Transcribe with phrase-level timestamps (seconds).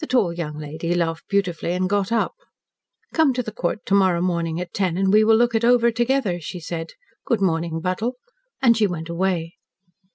[0.00, 2.36] The tall young lady laughed beautifully and got up.
[3.12, 5.90] "Come to the Court to morrow morning at ten, and we will look it over
[5.90, 6.94] together," she said.
[7.26, 8.14] "Good morning, Buttle."
[8.62, 9.56] And she went away.